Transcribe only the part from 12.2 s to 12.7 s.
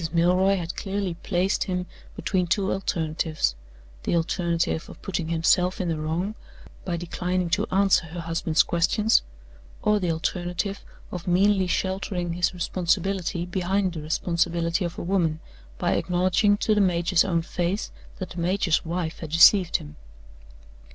his